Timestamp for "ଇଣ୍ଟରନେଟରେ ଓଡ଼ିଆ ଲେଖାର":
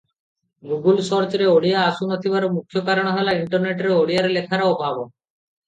3.43-4.75